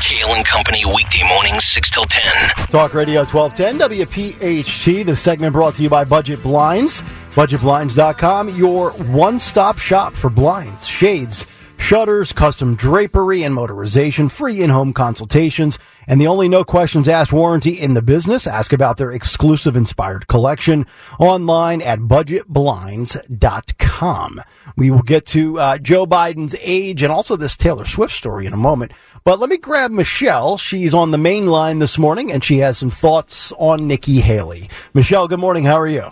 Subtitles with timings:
[0.00, 2.22] Kayal and Company weekday mornings 6 till 10.
[2.68, 5.06] Talk Radio 1210 WPHT.
[5.06, 7.02] The segment brought to you by Budget Blinds.
[7.34, 11.46] BudgetBlinds.com, your one stop shop for blinds, shades,
[11.84, 17.30] shutters, custom drapery, and motorization, free in home consultations, and the only no questions asked
[17.30, 18.46] warranty in the business.
[18.46, 20.86] Ask about their exclusive inspired collection
[21.20, 24.40] online at budgetblinds.com.
[24.78, 28.54] We will get to uh, Joe Biden's age and also this Taylor Swift story in
[28.54, 28.92] a moment.
[29.22, 30.56] But let me grab Michelle.
[30.56, 34.70] She's on the main line this morning and she has some thoughts on Nikki Haley.
[34.94, 35.64] Michelle, good morning.
[35.64, 36.10] How are you?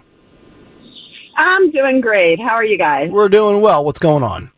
[1.35, 2.39] I'm doing great.
[2.39, 3.09] How are you guys?
[3.11, 3.87] We're doing well.
[3.87, 4.52] What's going on?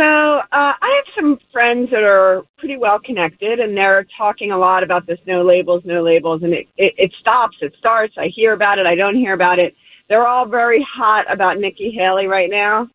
[0.00, 0.46] So, uh,
[0.80, 5.06] I have some friends that are pretty well connected, and they're talking a lot about
[5.06, 8.14] this no labels, no labels, and it, it, it stops, it starts.
[8.16, 9.74] I hear about it, I don't hear about it.
[10.08, 12.88] They're all very hot about Nikki Haley right now,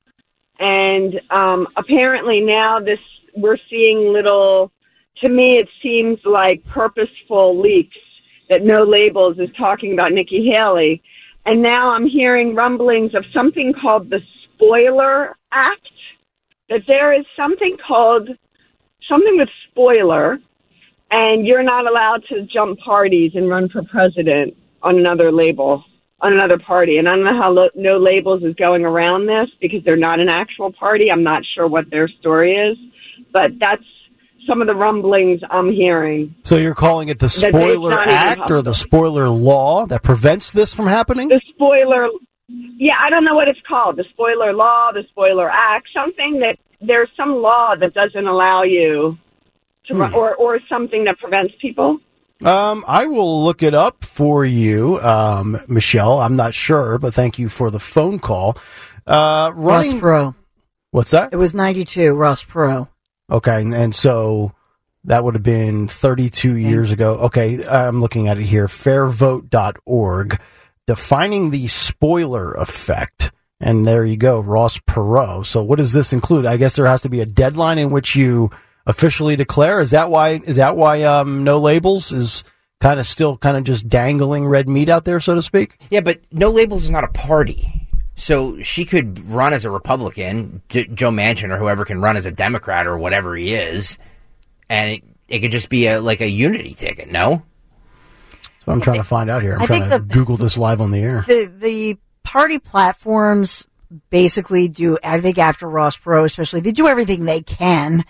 [0.57, 2.97] and um, apparently now this
[3.37, 4.71] we're seeing little.
[5.23, 7.95] To me, it seems like purposeful leaks
[8.49, 11.03] that no labels is talking about Nikki Haley,
[11.45, 14.21] and now I'm hearing rumblings of something called the
[14.55, 15.87] Spoiler Act
[16.69, 18.29] that there is something called
[19.09, 20.39] something with spoiler,
[21.11, 25.83] and you're not allowed to jump parties and run for president on another label,
[26.21, 26.97] on another party.
[26.97, 30.19] And I don't know how lo- No Labels is going around this because they're not
[30.19, 31.11] an actual party.
[31.11, 32.77] I'm not sure what their story is,
[33.31, 33.83] but that's
[34.47, 36.35] some of the rumblings I'm hearing.
[36.43, 40.87] So you're calling it the Spoiler Act or the Spoiler Law that prevents this from
[40.87, 41.29] happening?
[41.29, 42.09] The spoiler,
[42.47, 43.97] yeah, I don't know what it's called.
[43.97, 49.17] The spoiler law, the spoiler act, something that there's some law that doesn't allow you
[49.87, 50.15] to, Hmm.
[50.15, 51.99] or or something that prevents people.
[52.43, 56.19] Um, I will look it up for you, um, Michelle.
[56.19, 58.57] I'm not sure, but thank you for the phone call.
[59.07, 60.35] Uh, Ross running, Perot.
[60.91, 61.29] what's that?
[61.31, 62.89] It was 92, Ross Perot.
[63.31, 64.51] Okay, and, and so
[65.05, 67.13] that would have been 32 years ago.
[67.19, 68.67] Okay, I'm looking at it here.
[68.67, 70.39] Fairvote.org,
[70.87, 73.31] defining the spoiler effect.
[73.59, 75.45] And there you go, Ross Perot.
[75.45, 76.45] So what does this include?
[76.45, 78.51] I guess there has to be a deadline in which you
[78.85, 79.79] officially declare.
[79.79, 80.41] Is that why?
[80.45, 82.43] Is that why um, no labels is
[82.81, 85.77] kind of still kind of just dangling red meat out there, so to speak?
[85.89, 87.87] Yeah, but No Labels is not a party.
[88.15, 92.31] So she could run as a Republican, Joe Manchin or whoever can run as a
[92.31, 93.97] Democrat or whatever he is,
[94.69, 97.11] and it, it could just be a like a unity ticket.
[97.11, 97.43] No,
[98.65, 99.55] So I'm trying to find out here.
[99.55, 101.23] I'm I trying think to the- Google this live on the air.
[101.27, 103.67] The the party platforms
[104.09, 104.97] basically do.
[105.03, 108.03] I think after Ross Perot, especially, they do everything they can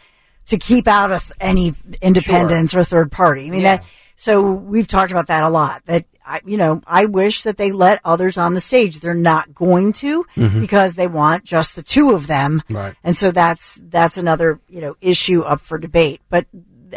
[0.47, 3.47] to keep out of any independents or third party.
[3.47, 3.83] I mean that.
[4.15, 5.83] So we've talked about that a lot.
[5.87, 8.99] That I, you know, I wish that they let others on the stage.
[9.01, 10.57] They're not going to Mm-hmm.
[10.57, 10.61] Mhm.
[10.61, 12.63] because they want just the two of them.
[12.69, 12.95] Right.
[13.03, 16.21] And so that's that's another you know issue up for debate.
[16.29, 16.47] But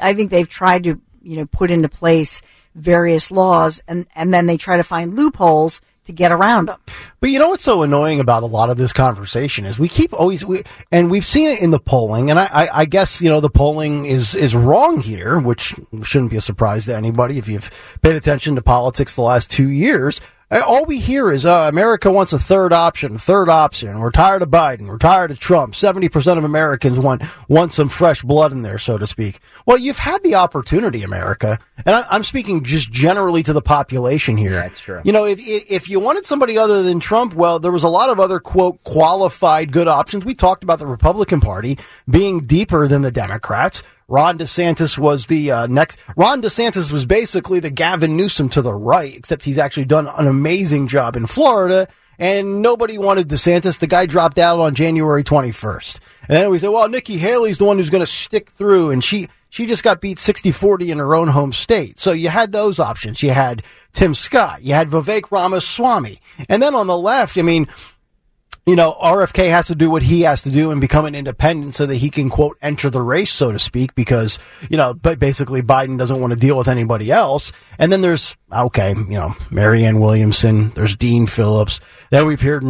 [0.00, 2.40] I think they've tried to you know put into place
[2.78, 6.80] various laws, and and then they try to find loopholes to get around them.
[7.20, 10.12] But you know what's so annoying about a lot of this conversation is we keep
[10.12, 13.28] always we and we've seen it in the polling, and I, I, I guess you
[13.28, 17.46] know the polling is is wrong here, which shouldn't be a surprise to anybody if
[17.46, 17.70] you've
[18.02, 20.20] paid attention to politics the last two years.
[20.50, 24.00] All we hear is uh, America wants a third option, third option.
[24.00, 24.88] We're tired of Biden.
[24.88, 25.74] We're tired of Trump.
[25.74, 29.40] Seventy percent of Americans want want some fresh blood in there, so to speak.
[29.66, 34.38] Well, you've had the opportunity, America, and I, I'm speaking just generally to the population
[34.38, 34.52] here.
[34.52, 35.02] that's true.
[35.04, 38.08] You know, if if you wanted somebody other than Trump, well, there was a lot
[38.08, 40.24] of other quote qualified good options.
[40.24, 41.78] We talked about the Republican Party
[42.08, 43.82] being deeper than the Democrats.
[44.08, 45.98] Ron DeSantis was the uh, next.
[46.16, 50.26] Ron DeSantis was basically the Gavin Newsom to the right, except he's actually done an
[50.26, 51.86] amazing job in Florida.
[52.18, 53.78] And nobody wanted DeSantis.
[53.78, 56.00] The guy dropped out on January 21st.
[56.22, 58.90] And then we said, well, Nikki Haley's the one who's going to stick through.
[58.90, 62.00] And she, she just got beat 60 40 in her own home state.
[62.00, 63.22] So you had those options.
[63.22, 64.62] You had Tim Scott.
[64.62, 66.18] You had Vivek Ramaswamy.
[66.48, 67.68] And then on the left, I mean,
[68.68, 71.74] you know, RFK has to do what he has to do and become an independent
[71.74, 75.18] so that he can quote enter the race, so to speak, because, you know, but
[75.18, 77.50] basically Biden doesn't want to deal with anybody else.
[77.78, 81.80] And then there's, okay, you know, Marianne Williamson, there's Dean Phillips,
[82.10, 82.62] then we've heard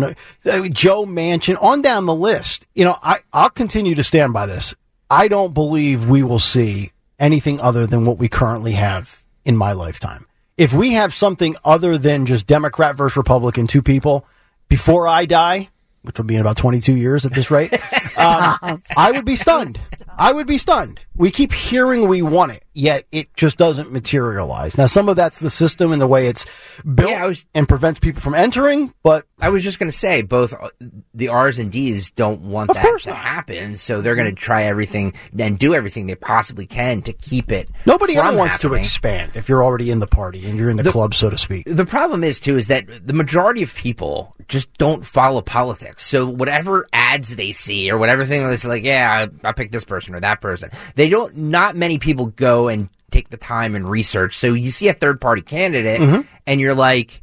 [0.45, 2.69] Joe Manchin on down the list.
[2.77, 4.77] You know, I, I'll continue to stand by this.
[5.11, 9.73] I don't believe we will see anything other than what we currently have in my
[9.73, 10.27] lifetime.
[10.57, 14.25] If we have something other than just Democrat versus Republican, two people,
[14.69, 15.71] before I die,
[16.09, 17.73] which will be in about 22 years at this rate,
[18.19, 19.79] um, I would be stunned.
[20.17, 20.99] I would be stunned.
[21.15, 24.77] We keep hearing we want it, yet it just doesn't materialize.
[24.79, 26.45] Now, some of that's the system and the way it's
[26.83, 30.23] built Yeah, was- and prevents people from entering, but I was just going to say
[30.23, 30.71] both uh,
[31.15, 33.19] the R's and D's don't want that to not.
[33.19, 37.53] happen, so they're going to try everything and do everything they possibly can to keep
[37.53, 37.69] it.
[37.87, 40.77] nobody ever from wants to expand if you're already in the party and you're in
[40.79, 41.65] the, club, so to speak.
[41.67, 46.05] The problem is too is that the majority of people just don't follow politics.
[46.07, 49.85] So whatever ads they see or whatever thing that's like, yeah, I, I picked this
[49.85, 50.71] person or that person.
[50.95, 51.37] They don't.
[51.37, 54.37] Not many people go and take the time and research.
[54.37, 56.21] So you see a third party candidate, Mm-hmm.
[56.47, 57.23] and you're like.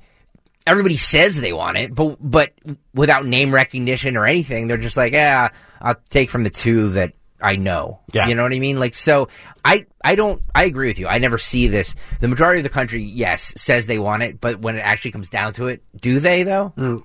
[0.68, 2.52] Everybody says they want it, but but
[2.96, 5.50] without name recognition or anything, they're just like, yeah,
[5.80, 8.00] I'll take from the two that I know.
[8.14, 8.28] Yeah.
[8.28, 8.80] You know what I mean?
[8.80, 9.28] Like, so
[9.64, 11.08] I, I don't, I agree with you.
[11.08, 11.94] I never see this.
[12.22, 15.30] The majority of the country, yes, says they want it, but when it actually comes
[15.30, 16.74] down to it, do they though?
[16.78, 17.04] Mm,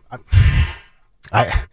[1.33, 1.65] I,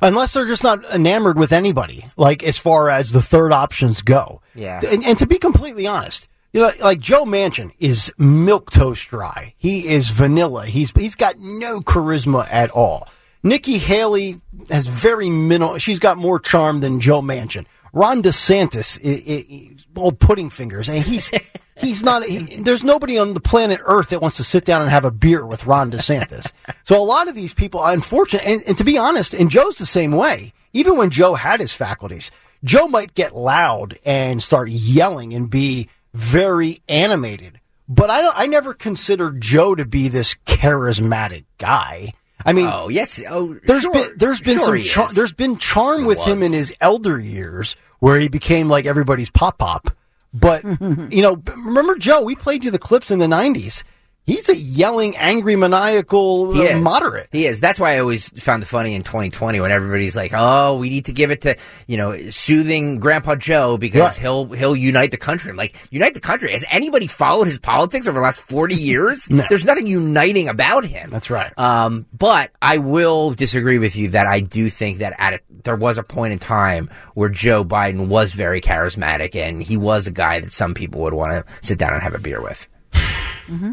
[0.00, 4.42] unless they're just not enamored with anybody, like as far as the third options go.
[4.54, 4.80] Yeah.
[4.86, 9.54] And, and to be completely honest, you know, like Joe Manchin is milk toast dry.
[9.56, 10.66] He is vanilla.
[10.66, 13.08] He's he's got no charisma at all.
[13.42, 15.78] Nikki Haley has very minimal.
[15.78, 17.64] She's got more charm than Joe Manchin.
[17.92, 21.30] Ron DeSantis, i i old pudding fingers, and he's
[21.76, 22.24] he's not.
[22.24, 25.10] He, there's nobody on the planet Earth that wants to sit down and have a
[25.10, 26.52] beer with Ron DeSantis.
[26.84, 29.86] so a lot of these people, unfortunately, and, and to be honest, and Joe's the
[29.86, 30.52] same way.
[30.72, 32.30] Even when Joe had his faculties,
[32.64, 37.60] Joe might get loud and start yelling and be very animated.
[37.88, 38.38] But I don't.
[38.38, 42.14] I never considered Joe to be this charismatic guy.
[42.44, 43.20] I mean, Oh yes.
[43.28, 43.92] Oh, there's sure.
[43.92, 47.76] been there's been Sure some char- there's been charm with him in his elder years
[48.00, 49.90] where he became like everybody's pop pop.
[50.34, 52.22] But you know, remember Joe?
[52.22, 53.82] We played you the clips in the '90s.
[54.24, 57.28] He's a yelling, angry, maniacal He uh, moderate.
[57.32, 57.60] He is.
[57.60, 61.06] That's why I always found it funny in 2020 when everybody's like, "Oh, we need
[61.06, 61.56] to give it to
[61.88, 66.20] you know soothing Grandpa Joe because he'll he'll unite the country." I'm like, "Unite the
[66.20, 66.52] country?
[66.52, 69.28] Has anybody followed his politics over the last 40 years?
[69.28, 69.44] No.
[69.48, 71.52] There's nothing uniting about him." That's right.
[71.58, 75.76] Um, but I will disagree with you that I do think that at a, there
[75.76, 80.12] was a point in time where Joe Biden was very charismatic and he was a
[80.12, 82.68] guy that some people would want to sit down and have a beer with.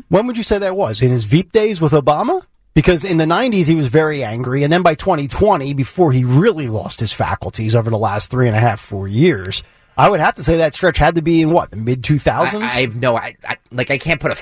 [0.10, 1.02] When would you say that was?
[1.02, 2.44] In his Veep days with Obama?
[2.74, 4.64] Because in the 90s, he was very angry.
[4.64, 8.56] And then by 2020, before he really lost his faculties over the last three and
[8.56, 9.64] a half, four years,
[9.98, 12.54] I would have to say that stretch had to be in what, the mid 2000s?
[12.54, 14.38] I, I have no, I, I like I can't put a,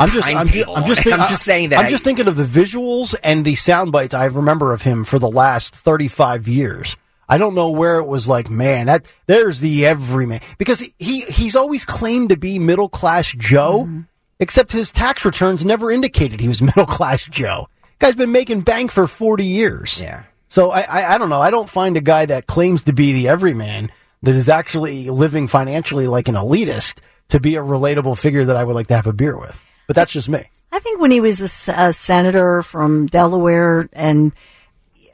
[0.00, 0.68] I'm just, I'm just.
[0.68, 1.78] I'm just, think- I'm just saying that.
[1.78, 5.04] I'm I- just thinking of the visuals and the sound bites I remember of him
[5.04, 6.96] for the last 35 years.
[7.28, 11.54] I don't know where it was like, man, that there's the everyman because he he's
[11.54, 14.00] always claimed to be middle class Joe, Mm-hmm.
[14.40, 17.68] Except his tax returns never indicated he was middle class Joe.
[18.00, 20.00] Guy's been making bank for 40 years.
[20.02, 20.24] Yeah.
[20.48, 21.40] So I, I I don't know.
[21.40, 23.92] I don't find a guy that claims to be the everyman
[24.22, 26.98] that is actually living financially like an elitist
[27.28, 29.64] to be a relatable figure that I would like to have a beer with.
[29.86, 30.44] But that's just me.
[30.72, 34.32] I think when he was a s- a senator from Delaware and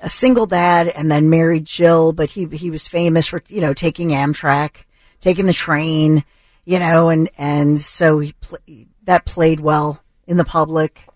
[0.03, 3.75] a single dad and then married Jill, but he he was famous for you know
[3.75, 4.85] taking Amtrak,
[5.21, 6.25] taking the train,
[6.65, 8.59] you know, and and so he pl-
[9.07, 11.07] that played well in the public.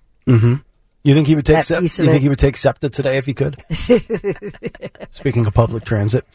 [1.03, 2.23] You think he would take Sep- you think it.
[2.23, 3.57] he would take SEPTA today if he could?
[5.11, 6.27] Speaking of public transit.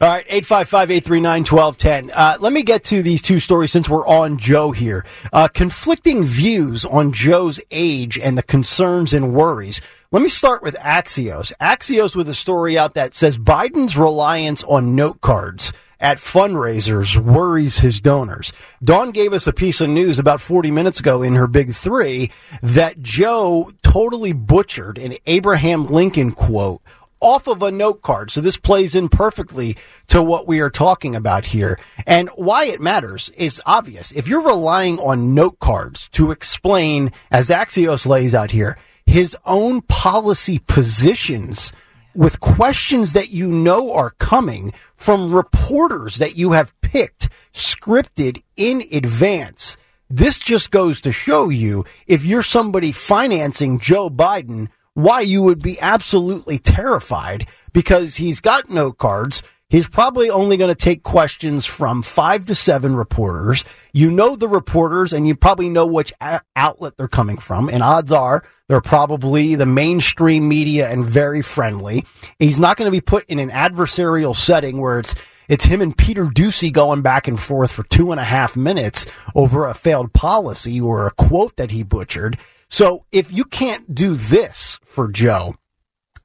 [0.00, 2.10] All right, 855-839-1210.
[2.14, 5.04] Uh, let me get to these two stories since we're on Joe here.
[5.30, 9.82] Uh, conflicting views on Joe's age and the concerns and worries.
[10.10, 11.52] Let me start with Axios.
[11.60, 15.70] Axios with a story out that says Biden's reliance on note cards
[16.00, 18.52] at fundraisers worries his donors.
[18.82, 22.30] Dawn gave us a piece of news about 40 minutes ago in her big three
[22.62, 26.82] that Joe totally butchered an Abraham Lincoln quote
[27.24, 28.30] off of a note card.
[28.30, 29.76] So this plays in perfectly
[30.08, 31.78] to what we are talking about here.
[32.06, 34.12] And why it matters is obvious.
[34.12, 38.76] If you're relying on note cards to explain, as Axios lays out here,
[39.06, 41.72] his own policy positions
[42.14, 48.82] with questions that you know are coming from reporters that you have picked, scripted in
[48.92, 49.76] advance.
[50.08, 55.62] This just goes to show you if you're somebody financing Joe Biden, why you would
[55.62, 59.42] be absolutely terrified because he's got no cards.
[59.74, 63.64] He's probably only going to take questions from five to seven reporters.
[63.92, 66.12] You know the reporters and you probably know which
[66.54, 67.68] outlet they're coming from.
[67.68, 72.04] And odds are they're probably the mainstream media and very friendly.
[72.38, 75.16] He's not going to be put in an adversarial setting where it's
[75.48, 79.06] it's him and Peter Doocy going back and forth for two and a half minutes
[79.34, 82.38] over a failed policy or a quote that he butchered.
[82.68, 85.56] So if you can't do this for Joe,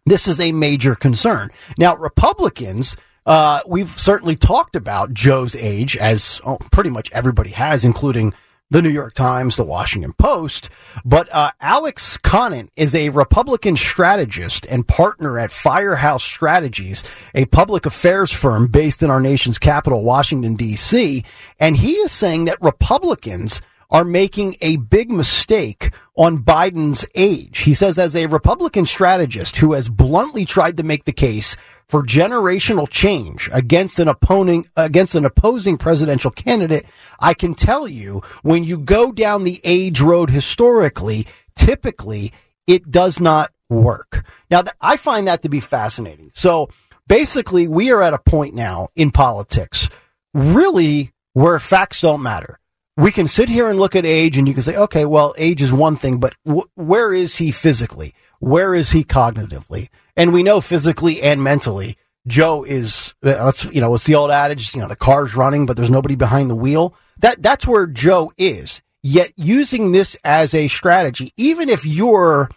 [0.06, 1.52] This is a major concern.
[1.78, 7.86] Now, Republicans, uh, we've certainly talked about Joe's age, as oh, pretty much everybody has,
[7.86, 8.34] including
[8.72, 10.70] the New York Times, the Washington Post.
[11.04, 17.86] But uh, Alex Conant is a Republican strategist and partner at Firehouse Strategies, a public
[17.86, 21.24] affairs firm based in our nation's capital, Washington, D.C.
[21.60, 23.62] And he is saying that Republicans
[23.92, 27.60] are making a big mistake on Biden's age.
[27.60, 31.56] He says, as a Republican strategist who has bluntly tried to make the case
[31.90, 36.86] for generational change against an opponent, against an opposing presidential candidate,
[37.20, 42.32] I can tell you when you go down the age road historically, typically
[42.68, 44.24] it does not work.
[44.52, 46.32] Now, I find that to be fascinating.
[46.36, 46.70] So
[47.08, 49.90] basically, we are at a point now in politics,
[50.34, 52.60] really, where facts don't matter
[53.00, 55.62] we can sit here and look at age and you can say, okay, well, age
[55.62, 58.14] is one thing, but w- where is he physically?
[58.40, 59.88] Where is he cognitively?
[60.20, 61.96] And we know physically and mentally,
[62.28, 65.78] Joe is, uh, you know, it's the old adage, you know, the car's running, but
[65.78, 66.94] there's nobody behind the wheel.
[67.20, 68.82] That, that's where Joe is.
[69.02, 72.50] Yet using this as a strategy, even if your,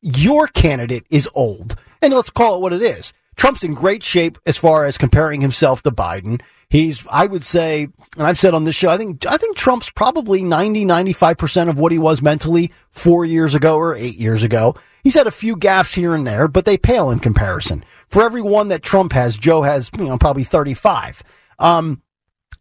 [0.00, 3.12] your candidate is old, and let's call it what it is.
[3.36, 6.40] Trump's in great shape as far as comparing himself to Biden.
[6.68, 9.90] He's, I would say, and I've said on this show, I think, I think Trump's
[9.90, 14.74] probably 90, 95% of what he was mentally four years ago or eight years ago.
[15.02, 17.84] He's had a few gaffes here and there, but they pale in comparison.
[18.08, 21.22] For every one that Trump has, Joe has, you know, probably 35.
[21.58, 22.02] Um,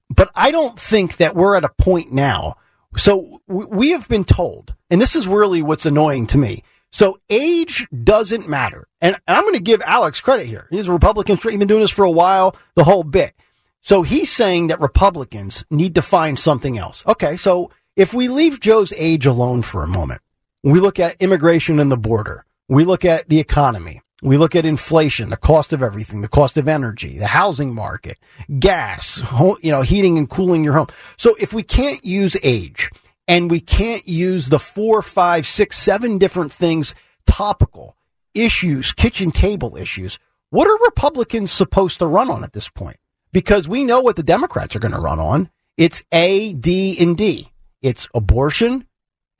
[0.09, 2.55] but I don't think that we're at a point now.
[2.97, 6.63] So we have been told, and this is really what's annoying to me.
[6.93, 8.87] So age doesn't matter.
[9.01, 10.67] And I'm going to give Alex credit here.
[10.69, 11.37] He's a Republican.
[11.37, 13.33] He's been doing this for a while, the whole bit.
[13.81, 17.03] So he's saying that Republicans need to find something else.
[17.07, 20.21] Okay, so if we leave Joe's age alone for a moment,
[20.63, 24.65] we look at immigration and the border, we look at the economy, we look at
[24.65, 28.17] inflation, the cost of everything, the cost of energy, the housing market,
[28.59, 29.21] gas,
[29.61, 30.87] you know, heating and cooling your home.
[31.17, 32.91] So if we can't use age
[33.27, 37.95] and we can't use the four, five, six, seven different things topical
[38.33, 42.97] issues, kitchen table issues, what are Republicans supposed to run on at this point?
[43.33, 45.49] because we know what the Democrats are going to run on.
[45.75, 47.51] It's A, D, and D.
[47.81, 48.85] It's abortion,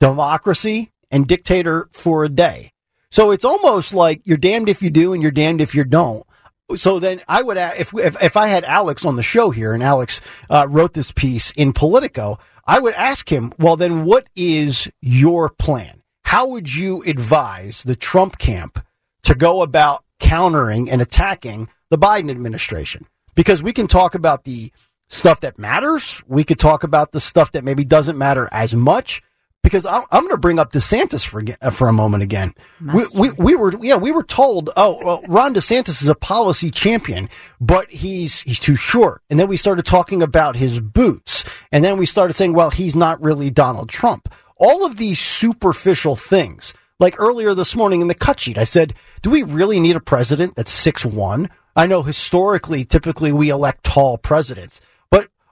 [0.00, 2.72] democracy, and dictator for a day.
[3.10, 6.26] So it's almost like you're damned if you do and you're damned if you don't.
[6.74, 9.82] So then I would, if if, if I had Alex on the show here and
[9.82, 14.88] Alex uh, wrote this piece in Politico, I would ask him, well, then what is
[15.00, 16.02] your plan?
[16.24, 18.84] How would you advise the Trump camp
[19.22, 23.06] to go about countering and attacking the Biden administration?
[23.34, 24.72] because we can talk about the
[25.08, 26.22] stuff that matters.
[26.26, 29.22] We could talk about the stuff that maybe doesn't matter as much.
[29.64, 32.54] Because I'm, I'm going to bring up DeSantis for for a moment again.
[32.80, 36.70] We, we, we were yeah we were told oh well Ron DeSantis is a policy
[36.70, 37.30] champion
[37.60, 39.22] but he's he's too short.
[39.30, 41.44] And then we started talking about his boots.
[41.72, 44.32] And then we started saying well he's not really Donald Trump.
[44.56, 48.94] All of these superficial things like earlier this morning in the cut sheet I said
[49.22, 51.48] do we really need a president that's six one?
[51.74, 54.80] I know historically, typically we elect tall presidents,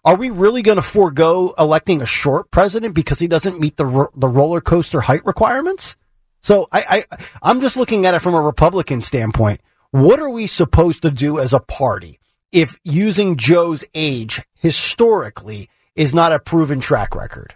[0.04, 4.08] are we really going to forego electing a short president because he doesn't meet the
[4.16, 5.96] the roller coaster height requirements?
[6.40, 9.60] So I, I I'm just looking at it from a Republican standpoint.
[9.90, 12.18] What are we supposed to do as a party
[12.50, 17.54] if using Joe's age historically is not a proven track record?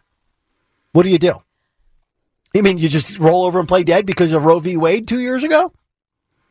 [0.92, 1.42] What do you do?
[2.54, 4.76] You mean you just roll over and play dead because of Roe v.
[4.76, 5.72] Wade two years ago?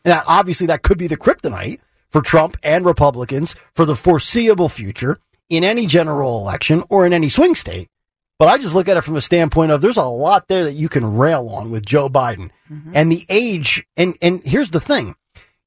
[0.03, 1.79] Now, obviously, that could be the kryptonite
[2.11, 7.29] for Trump and Republicans for the foreseeable future in any general election or in any
[7.29, 7.89] swing state.
[8.37, 10.73] But I just look at it from a standpoint of there's a lot there that
[10.73, 12.91] you can rail on with Joe Biden mm-hmm.
[12.93, 13.85] and the age.
[13.95, 15.15] And, and here's the thing.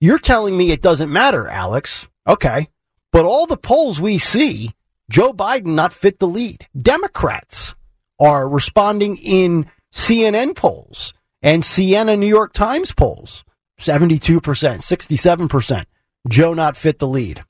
[0.01, 2.07] You're telling me it doesn't matter, Alex.
[2.27, 2.69] Okay.
[3.11, 4.71] But all the polls we see,
[5.11, 6.67] Joe Biden not fit the lead.
[6.77, 7.75] Democrats
[8.21, 13.45] are responding in CNN polls and Siena New York Times polls.
[13.81, 15.85] 72%, 67%.
[16.29, 17.45] Joe not fit the lead.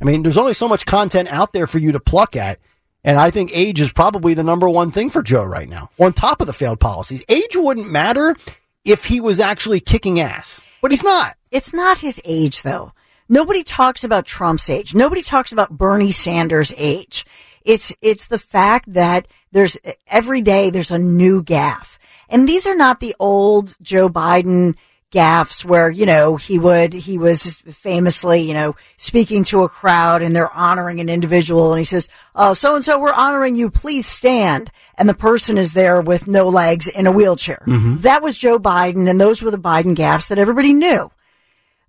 [0.00, 2.58] I mean, there's only so much content out there for you to pluck at.
[3.04, 6.12] And I think age is probably the number one thing for Joe right now, on
[6.12, 7.24] top of the failed policies.
[7.28, 8.36] Age wouldn't matter
[8.84, 11.36] if he was actually kicking ass, but he's not.
[11.50, 12.92] It's not his age, though.
[13.28, 14.94] Nobody talks about Trump's age.
[14.94, 17.24] Nobody talks about Bernie Sanders' age.
[17.62, 19.76] It's, it's the fact that there's
[20.06, 21.98] every day there's a new gaffe.
[22.28, 24.76] And these are not the old Joe Biden
[25.10, 30.22] gaffes where, you know, he would, he was famously, you know, speaking to a crowd
[30.22, 33.70] and they're honoring an individual and he says, uh, so and so, we're honoring you.
[33.70, 34.70] Please stand.
[34.96, 37.62] And the person is there with no legs in a wheelchair.
[38.00, 41.10] That was Joe Biden and those were the Biden gaffes that everybody knew.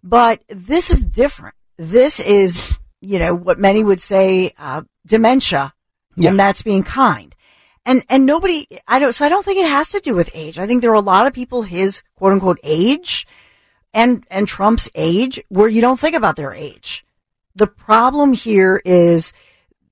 [0.01, 1.55] But this is different.
[1.77, 2.63] This is,
[3.01, 5.73] you know, what many would say, uh, dementia.
[6.15, 6.31] Yeah.
[6.31, 7.35] And that's being kind.
[7.89, 10.59] And, and nobody, I don't, so I don't think it has to do with age.
[10.59, 13.25] I think there are a lot of people his quote unquote age
[13.95, 17.03] and, and Trump's age where you don't think about their age.
[17.55, 19.33] The problem here is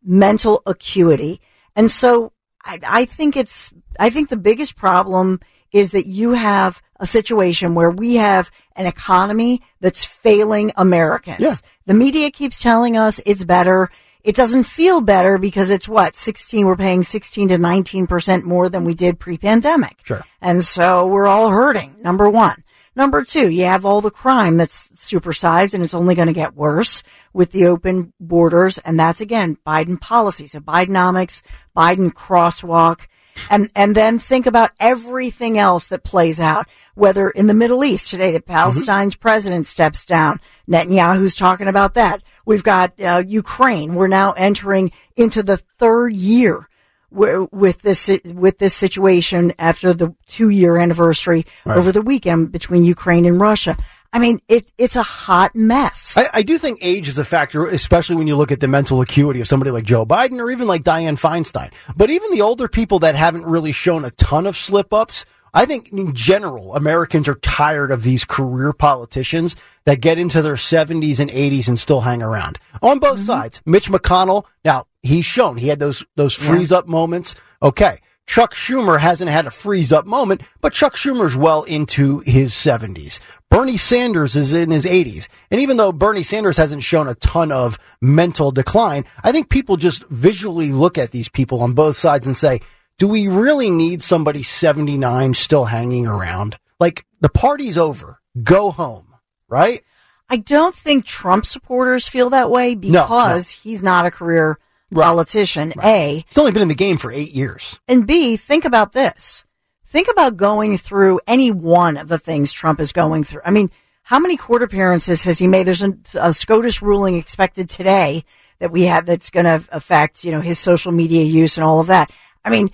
[0.03, 1.41] mental acuity.
[1.75, 5.39] And so I, I think it's, I think the biggest problem
[5.71, 11.39] is that you have a situation where we have an economy that's failing Americans.
[11.39, 11.55] Yeah.
[11.87, 13.89] The media keeps telling us it's better.
[14.23, 16.15] It doesn't feel better because it's what?
[16.15, 19.99] 16, we're paying 16 to 19% more than we did pre-pandemic.
[20.03, 20.25] Sure.
[20.41, 21.95] And so we're all hurting.
[22.01, 22.63] Number one.
[22.95, 26.55] Number two, you have all the crime that's supersized and it's only going to get
[26.55, 28.79] worse with the open borders.
[28.79, 30.47] And that's again, Biden policy.
[30.47, 31.43] So Bidenomics,
[31.75, 33.05] Biden crosswalk.
[33.49, 38.09] And, and then think about everything else that plays out, whether in the Middle East
[38.09, 40.39] today, that Palestine's president steps down.
[40.69, 42.23] Netanyahu's talking about that.
[42.45, 43.95] We've got uh, Ukraine.
[43.95, 46.67] We're now entering into the third year
[47.09, 53.25] with this with this situation after the two year anniversary over the weekend between Ukraine
[53.25, 53.77] and Russia.
[54.13, 56.17] I mean, it it's a hot mess.
[56.17, 59.01] I, I do think age is a factor, especially when you look at the mental
[59.01, 61.71] acuity of somebody like Joe Biden or even like Dianne Feinstein.
[61.95, 65.65] But even the older people that haven't really shown a ton of slip ups, I
[65.65, 71.19] think in general, Americans are tired of these career politicians that get into their 70s
[71.19, 73.25] and 80s and still hang around on both mm-hmm.
[73.25, 73.61] sides.
[73.65, 77.35] Mitch McConnell, now he's shown he had those, those freeze up moments.
[77.61, 77.97] Okay.
[78.27, 83.19] Chuck Schumer hasn't had a freeze up moment, but Chuck Schumer's well into his 70s.
[83.49, 85.27] Bernie Sanders is in his 80s.
[85.49, 89.77] And even though Bernie Sanders hasn't shown a ton of mental decline, I think people
[89.77, 92.59] just visually look at these people on both sides and say,
[92.97, 96.57] do we really need somebody 79 still hanging around?
[96.79, 98.19] Like the party's over.
[98.43, 99.15] Go home,
[99.47, 99.81] right?
[100.29, 103.03] I don't think Trump supporters feel that way no.
[103.03, 104.57] because he's not a career
[104.93, 105.73] politician.
[105.83, 107.79] A He's only been in the game for eight years.
[107.87, 108.37] and B.
[108.37, 109.43] Think about this.
[109.85, 113.41] Think about going through any one of the things Trump is going through.
[113.45, 113.71] I mean,
[114.03, 115.67] how many court appearances has he made?
[115.67, 118.23] There's a, a SCOTUS ruling expected today
[118.59, 121.79] that we have that's going to affect, you know, his social media use and all
[121.79, 122.11] of that.
[122.43, 122.69] I mean,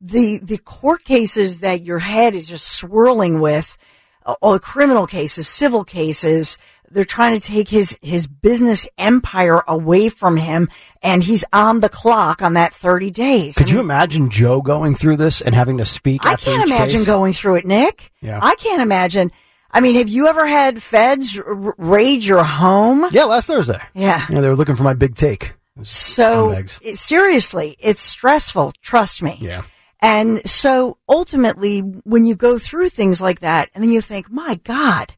[0.00, 3.76] the the court cases that your head is just swirling with,
[4.24, 6.58] all the criminal cases, civil cases.
[6.90, 10.68] They're trying to take his his business empire away from him,
[11.02, 13.56] and he's on the clock on that thirty days.
[13.56, 16.24] Could I you imagine Joe going through this and having to speak?
[16.24, 17.06] I can't imagine case?
[17.06, 18.12] going through it, Nick.
[18.20, 18.38] Yeah.
[18.42, 19.32] I can't imagine.
[19.70, 23.06] I mean, have you ever had feds r- raid your home?
[23.10, 23.80] Yeah, last Thursday.
[23.92, 24.24] Yeah.
[24.30, 25.54] Yeah, they were looking for my big take.
[25.82, 28.72] So it- seriously, it's stressful.
[28.82, 29.38] Trust me.
[29.40, 29.62] Yeah.
[30.00, 34.60] And so ultimately, when you go through things like that, and then you think, my
[34.62, 35.14] God,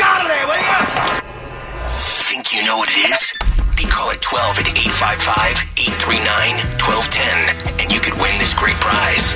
[0.01, 0.79] Out of there, will you?
[2.25, 3.38] Think you know what it is?
[4.09, 9.35] They call it 12 at 855 839 1210, and you could win this great prize.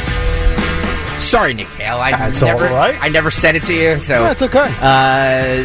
[1.23, 1.97] Sorry, Nick Hale.
[1.97, 2.97] I That's never, all right.
[2.99, 3.99] I never said it to you.
[3.99, 4.73] So That's okay.
[4.81, 5.63] Uh,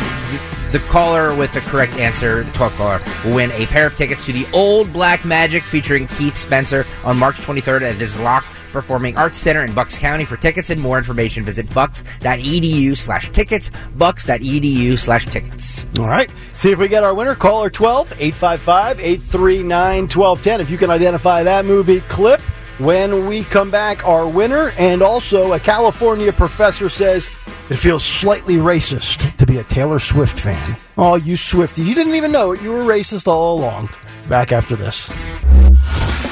[0.71, 3.95] the, the caller with the correct answer, the 12th caller, will win a pair of
[3.95, 8.45] tickets to the Old Black Magic featuring Keith Spencer on March 23rd at the Zlock
[8.73, 10.25] Performing Arts Center in Bucks County.
[10.25, 15.85] For tickets and more information, visit bucks.edu slash tickets, bucks.edu slash tickets.
[15.99, 16.31] All right.
[16.57, 17.35] See if we get our winner.
[17.35, 20.61] Caller 12 855 839 1210.
[20.61, 22.41] If you can identify that movie clip
[22.79, 24.71] when we come back, our winner.
[24.79, 27.31] And also, a California professor says
[27.71, 30.77] it feels slightly racist to be a Taylor Swift fan.
[30.97, 31.85] Oh, you Swifties.
[31.85, 32.63] You didn't even know it.
[32.63, 33.91] You were racist all along.
[34.29, 35.11] Back after this.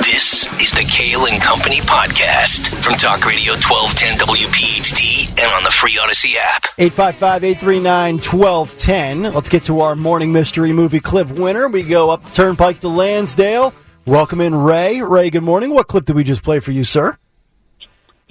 [0.07, 5.71] This is the Kayal and Company podcast from Talk Radio 1210 WPHT and on the
[5.73, 6.67] free Audacy app.
[6.79, 9.35] 855 839 1210.
[9.35, 11.67] Let's get to our morning mystery movie clip winner.
[11.67, 13.75] We go up the turnpike to Lansdale.
[14.07, 15.03] Welcome in Ray.
[15.03, 15.71] Ray, good morning.
[15.71, 17.19] What clip did we just play for you, sir?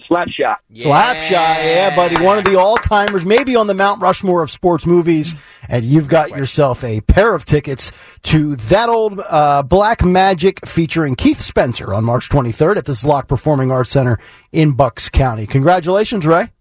[0.10, 0.58] Slapshot.
[0.74, 2.24] Slapshot, yeah, buddy.
[2.24, 5.34] One of the all timers, maybe on the Mount Rushmore of sports movies.
[5.68, 7.92] And you've got yourself a pair of tickets
[8.24, 13.28] to that old uh, Black Magic featuring Keith Spencer on March 23rd at the Zlock
[13.28, 14.20] Performing Arts Center
[14.52, 15.48] in Bucks County.
[15.48, 16.52] Congratulations, Ray.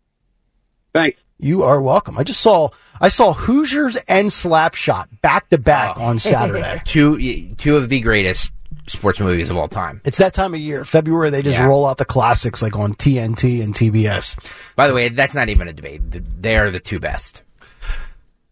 [0.95, 1.21] Thanks.
[1.39, 2.17] You are welcome.
[2.17, 6.81] I just saw I saw Hoosiers and Slapshot back to back on Saturday.
[6.87, 8.54] Two, two of the greatest
[8.87, 10.01] sports movies of all time.
[10.05, 11.31] It's that time of year, February.
[11.31, 11.67] They just Yeah.
[11.67, 14.37] roll out the classics like on TNT and TBS.
[14.77, 16.03] By the way, that's not even a debate.
[16.43, 17.43] They are the two best.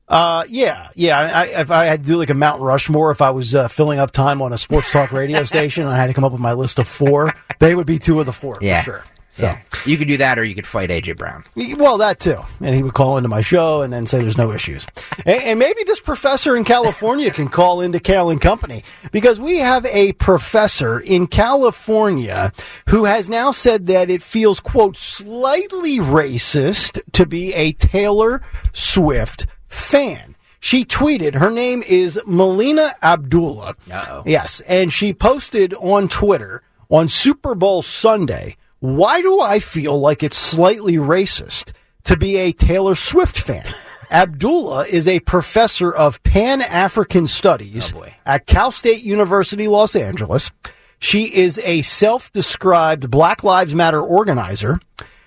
[0.08, 1.18] Uh, yeah, yeah.
[1.18, 3.98] I, if I had to do like a Mount Rushmore, if I was uh, filling
[3.98, 6.40] up time on a sports talk radio station, and I had to come up with
[6.40, 7.32] my list of four.
[7.60, 8.82] They would be two of the four Yeah.
[8.82, 9.04] for sure.
[9.34, 9.58] So, Yeah.
[9.86, 11.42] You could do that or you could fight AJ Brown.
[11.78, 12.38] well, that too.
[12.60, 14.86] And he would call into my show and then say there's no issues.
[15.26, 19.58] and, and maybe this professor in California can call into Kayal and Company because we
[19.58, 22.52] have a professor in California
[22.90, 28.42] who has now said that it feels, quote, slightly racist to be a Taylor
[28.72, 30.36] Swift fan.
[30.60, 33.74] She tweeted, her name is Melina Abdullah.
[33.90, 34.22] Uh-oh.
[34.26, 34.60] Yes.
[34.68, 40.36] And she posted on Twitter on Super Bowl Sunday, why do I feel like it's
[40.36, 41.70] slightly racist
[42.02, 43.64] to be a Taylor Swift fan?
[44.10, 50.50] Abdullah is a professor of Pan African Studies Oh, at Cal State University, Los Angeles.
[50.98, 54.80] She is a self described Black Lives Matter organizer.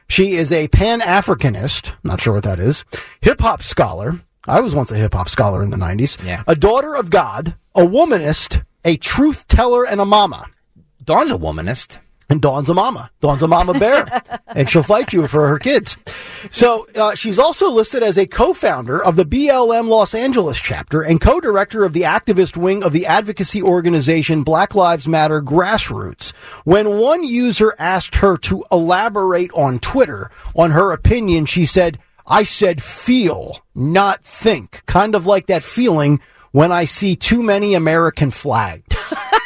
[0.09, 2.83] She is a Pan Africanist, not sure what that is,
[3.21, 4.19] hip hop scholar.
[4.45, 6.21] I was once a hip hop scholar in the 90s.
[6.25, 6.43] Yeah.
[6.45, 10.47] A daughter of God, a womanist, a truth teller, and a mama.
[11.01, 11.99] Dawn's a womanist.
[12.29, 13.11] And Dawn's a mama.
[13.21, 14.07] Dawn's a mama bear.
[14.47, 15.95] and she'll fight you for her kids.
[16.49, 21.21] So uh, she's also listed as a co-founder of the BLM Los Angeles chapter and
[21.21, 26.31] co-director of the activist wing of the advocacy organization Black Lives Matter Grassroots.
[26.63, 32.43] When one user asked her to elaborate on Twitter on her opinion, she said, I
[32.43, 34.83] said feel, not think.
[34.87, 36.19] Kind of like that feeling
[36.51, 38.83] when I see too many American flags.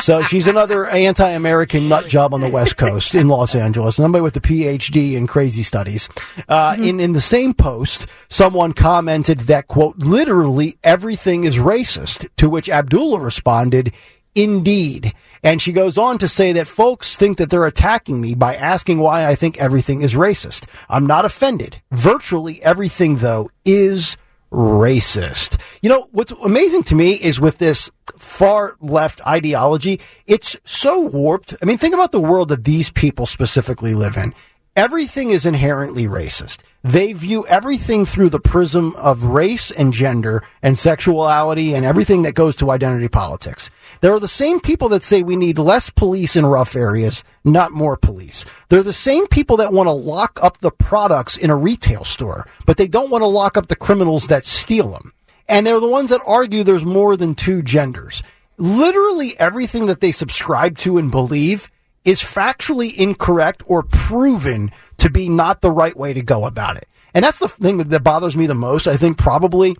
[0.00, 3.96] So she's another anti-American nut job on the West Coast in Los Angeles.
[3.96, 6.08] Somebody with a PhD in crazy studies.
[6.48, 12.28] Uh, in in the same post, someone commented that quote literally everything is racist.
[12.36, 13.92] To which Abdullah responded,
[14.34, 18.54] "Indeed." And she goes on to say that folks think that they're attacking me by
[18.54, 20.64] asking why I think everything is racist.
[20.88, 21.82] I'm not offended.
[21.92, 24.16] Virtually everything though is
[24.54, 25.60] racist.
[25.82, 31.54] You know, what's amazing to me is with this far left ideology, it's so warped.
[31.60, 34.32] I mean, think about the world that these people specifically live in.
[34.76, 36.62] Everything is inherently racist.
[36.82, 42.34] They view everything through the prism of race and gender and sexuality and everything that
[42.34, 43.70] goes to identity politics.
[44.00, 47.70] There are the same people that say we need less police in rough areas, not
[47.70, 48.44] more police.
[48.68, 52.48] They're the same people that want to lock up the products in a retail store,
[52.66, 55.12] but they don't want to lock up the criminals that steal them.
[55.48, 58.24] And they're the ones that argue there's more than two genders.
[58.56, 61.70] Literally everything that they subscribe to and believe
[62.04, 66.86] is factually incorrect or proven to be not the right way to go about it.
[67.14, 68.86] And that's the thing that bothers me the most.
[68.86, 69.76] I think probably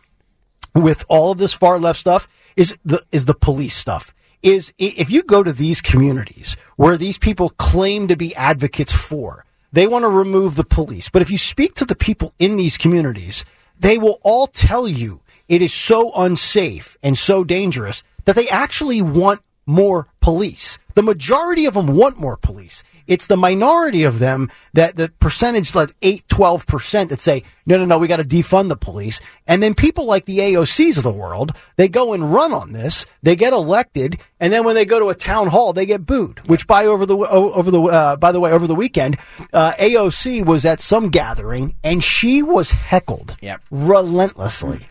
[0.75, 4.15] with all of this far left stuff is the is the police stuff.
[4.43, 9.47] Is if you go to these communities where these people claim to be advocates for,
[9.73, 11.09] they want to remove the police.
[11.09, 13.45] But if you speak to the people in these communities,
[13.81, 19.01] they will all tell you it is so unsafe and so dangerous that they actually
[19.01, 20.79] want more police.
[20.95, 22.83] The majority of them want more police.
[23.07, 27.85] It's the minority of them that the percentage, like 8, 12% that say, no, no,
[27.85, 29.21] no, we got to defund the police.
[29.47, 33.05] And then people like the AOCs of the world, they go and run on this.
[33.23, 34.19] They get elected.
[34.41, 37.05] And then when they go to a town hall, they get booed, which by over
[37.05, 39.19] the, over the, uh, by the way, over the weekend,
[39.53, 43.61] uh, AOC was at some gathering and she was heckled Yep.
[43.71, 44.87] relentlessly.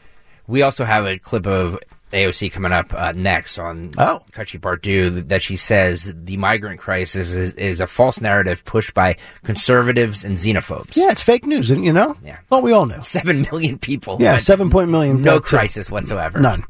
[0.45, 1.79] We also have a clip of
[2.13, 4.21] AOC coming up uh, next on Oh.
[4.61, 9.17] Part 2 that she says the migrant crisis is, is a false narrative pushed by
[9.43, 10.95] conservatives and xenophobes.
[10.95, 12.37] Yeah, it's fake news, and you know, Yeah.
[12.49, 14.17] thought we all know Seven million people.
[14.19, 15.21] Yeah, seven point million.
[15.21, 15.41] No uh, too.
[15.41, 16.39] crisis whatsoever.
[16.39, 16.63] None.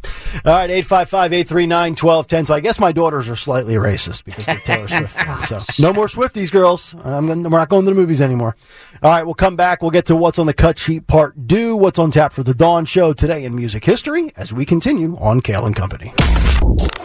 [0.46, 2.48] All right, 855-839-1210.
[2.48, 5.16] So I guess my daughters are slightly racist because they're Taylor Swift.
[5.48, 6.96] So no more Swifties, girls.
[7.04, 8.56] I'm, we're not going to the movies anymore.
[9.02, 9.82] All right, we'll come back.
[9.82, 12.54] We'll get to what's on the cut sheet part Deux, what's on tap for the
[12.54, 16.14] Dawn Show today in music history as we continue on Kayal and Company.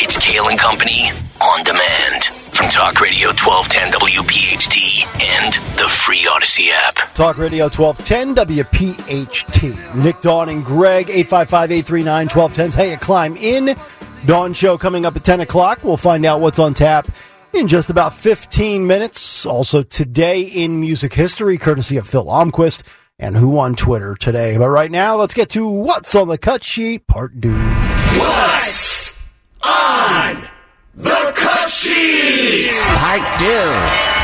[0.01, 1.11] It's Kayal and Company
[1.43, 7.15] on demand from Talk Radio 1210 WPHT and the free Audacy app.
[7.15, 9.95] Talk Radio 1210 WPHT.
[9.97, 12.75] Nick, Dawn, and Greg, 855-839-1210.
[12.75, 13.75] Hey, a climb in.
[14.27, 15.83] Dawn Show coming up at 10 o'clock.
[15.83, 17.09] We'll find out what's on tap
[17.53, 19.47] in just about 15 minutes.
[19.47, 22.83] Also today in music history, courtesy of Phil Omquist
[23.19, 24.57] and who on Twitter today.
[24.57, 27.59] But right now, let's get to what's on the cut sheet, part two.
[28.19, 29.21] What's
[29.63, 30.49] on
[30.95, 32.73] the cut sheet?
[32.73, 34.18] Part two.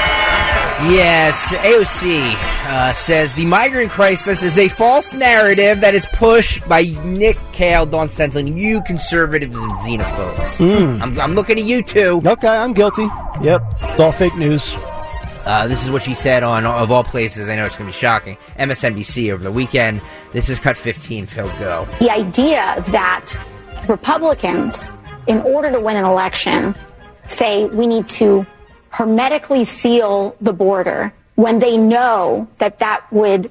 [0.83, 2.35] Yes, AOC
[2.67, 7.89] uh, says the migrant crisis is a false narrative that is pushed by Nick Kayal,
[7.89, 11.01] Dawn Stensland, you conservatives and xenophobes.
[11.01, 12.21] I'm, I'm looking at you too.
[12.27, 13.07] Okay, I'm guilty.
[13.41, 14.75] Yep, it's all fake news.
[15.47, 17.97] Uh, this is what she said on, of all places, I know it's going to
[17.97, 20.03] be shocking, MSNBC over the weekend.
[20.33, 21.87] This is cut 15, Phil, go.
[22.01, 23.33] the idea that
[23.89, 24.93] Republicans,
[25.29, 26.75] in order to win an election,
[27.27, 28.45] say we need to
[28.95, 33.51] hermetically seal the border when they know that that would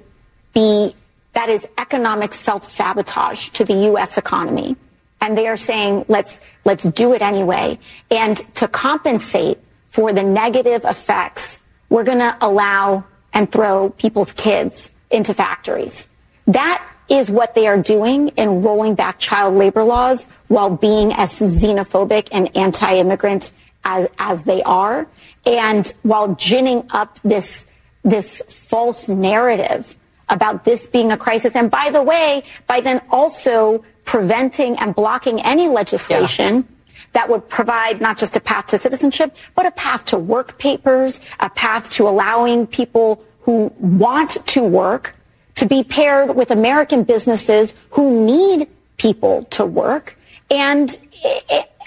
[0.54, 0.96] be
[1.34, 4.78] that is economic self-sabotage to the US economy.
[5.20, 7.78] And they are saying let's let's do it anyway.
[8.10, 13.04] And to compensate for the negative effects we're going to allow
[13.34, 16.08] and throw people's kids into factories.
[16.48, 21.40] That is what they are doing in rolling back child labor laws while being as
[21.40, 23.52] xenophobic and anti-immigrant
[23.84, 25.08] as, as they are
[25.46, 27.68] and while ginning up this
[28.04, 29.98] this false narrative
[30.30, 31.56] about this being a crisis.
[31.56, 36.68] And by the way, by then also preventing and blocking any legislation
[37.14, 41.20] that would provide not just a path to citizenship, but a path to work papers,
[41.40, 45.16] a path to allowing people who want to work
[45.56, 48.68] to be paired with American businesses who need
[48.98, 50.18] people to work.
[50.50, 50.98] And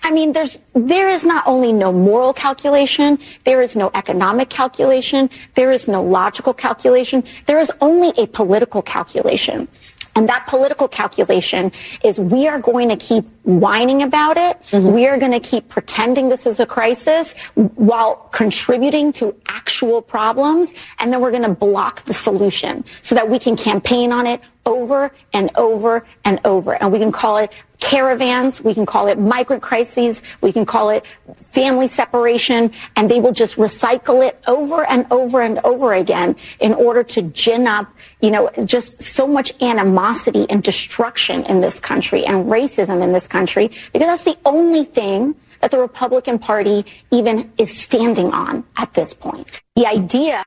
[0.06, 5.28] i mean, there's, there is not only no moral calculation, there is no economic calculation,
[5.54, 9.66] there is no logical calculation, there is only a political calculation.
[10.14, 14.56] And that political calculation is we are going to keep whining about it.
[14.70, 14.92] Mm-hmm.
[14.92, 20.72] We are going to keep pretending this is a crisis while contributing to actual problems.
[21.00, 24.40] And then we're going to block the solution so that we can campaign on it
[24.64, 26.72] over and over and over.
[26.82, 28.62] And we can call it caravans.
[28.62, 30.22] We can call it migrant crises.
[30.40, 32.72] We can call it family separation.
[32.96, 37.22] And they will just recycle it over and over and over again in order to
[37.22, 43.02] gin up, you know, just so much animosity and destruction in this country and racism
[43.02, 48.32] in this country because that's the only thing that the Republican Party even is standing
[48.32, 49.62] on at this point.
[49.74, 50.44] The idea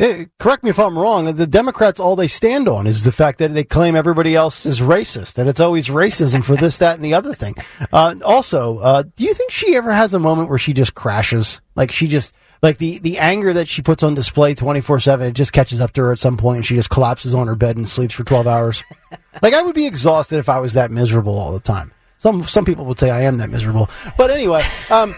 [0.00, 1.34] Eh, correct me if I'm wrong.
[1.34, 4.80] The Democrats, all they stand on is the fact that they claim everybody else is
[4.80, 7.54] racist, that it's always racism for this, that, and the other thing.
[7.92, 11.60] Uh, also, uh, do you think she ever has a moment where she just crashes?
[11.74, 12.32] Like she just,
[12.62, 15.92] like the, the anger that she puts on display 24 7, it just catches up
[15.92, 18.24] to her at some point and she just collapses on her bed and sleeps for
[18.24, 18.82] 12 hours?
[19.42, 21.92] like I would be exhausted if I was that miserable all the time.
[22.16, 23.90] Some, some people would say I am that miserable.
[24.16, 25.14] But anyway, um,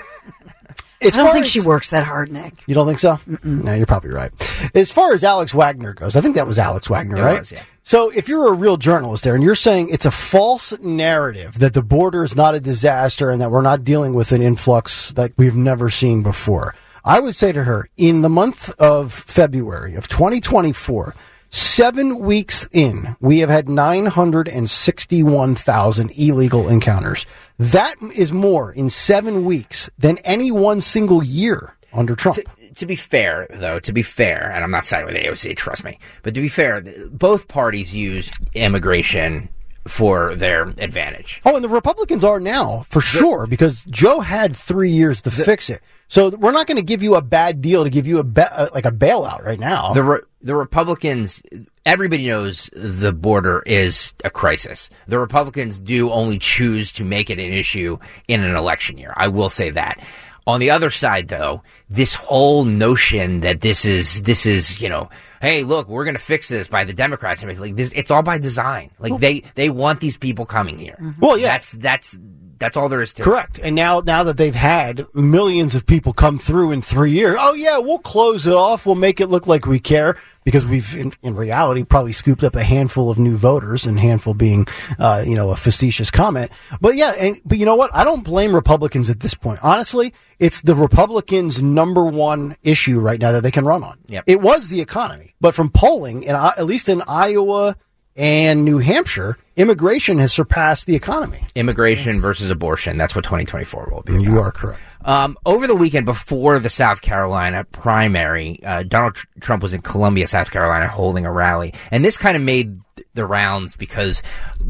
[1.04, 2.54] as I don't think as- she works that hard, Nick.
[2.66, 3.18] you don't think so?
[3.42, 4.30] No, you're probably right.
[4.74, 7.38] As far as Alex Wagner goes, I think that was Alex Wagner, It right?
[7.40, 7.62] was, yeah.
[7.84, 11.74] So if you're a real journalist there and you're saying it's a false narrative that
[11.74, 15.32] the border is not a disaster and that we're not dealing with an influx that
[15.36, 20.06] we've never seen before, I would say to her, in the month of February of
[20.06, 21.14] 2024,
[21.52, 27.26] seven weeks in, we have had 961,000 illegal encounters.
[27.58, 32.38] That is more in seven weeks than any one single year under Trump.
[32.76, 35.98] to be fair, though, to be fair, and I'm not siding with AOC, trust me,
[36.22, 39.50] but to be fair, both parties use immigration
[39.86, 41.40] for their advantage.
[41.44, 45.70] Oh, and the Republicans are now for sure because Joe had three years to fix
[45.70, 45.80] it.
[46.08, 48.56] So we're not going to give you a bad deal to give you a ba-
[48.56, 49.92] uh, like a bailout right now.
[49.92, 51.42] The re- the Republicans,
[51.86, 54.90] everybody knows the border is a crisis.
[55.08, 59.14] The Republicans do only choose to make it an issue in an election year.
[59.16, 59.98] I will say that.
[60.46, 65.08] On the other side, though, this whole notion that this is this is you know,
[65.42, 67.72] hey, look, we're going to fix this by the Democrats and everything.
[67.72, 68.92] Like this, it's all by design.
[68.98, 70.96] Like they they want these people coming here.
[70.98, 71.20] Mm-hmm.
[71.20, 71.48] Well, yeah.
[71.48, 72.18] that's that's
[72.58, 73.24] that's all there is to it.
[73.24, 73.58] Correct.
[73.58, 77.54] And now, now that they've had millions of people come through in three years, oh
[77.54, 78.86] yeah, we'll close it off.
[78.86, 82.56] We'll make it look like we care because we've, in, in reality, probably scooped up
[82.56, 84.66] a handful of new voters, and handful being,
[84.98, 86.50] uh, you know, a facetious comment.
[86.80, 87.90] But yeah, and but you know what?
[87.94, 89.60] I don't blame Republicans at this point.
[89.62, 93.98] Honestly, it's the Republicans' number one issue right now that they can run on.
[94.08, 94.24] Yep.
[94.26, 97.76] It was the economy, but from polling, and at least in Iowa
[98.16, 101.44] and New Hampshire, immigration has surpassed the economy.
[101.54, 102.96] Immigration versus abortion.
[102.96, 104.22] That's what 2024 will be.
[104.22, 104.80] You are correct.
[105.04, 109.80] Um, over the weekend before the South Carolina primary, uh, Donald Tr- Trump was in
[109.80, 112.78] Columbia, South Carolina, holding a rally, and this kind of made
[113.14, 114.22] the rounds because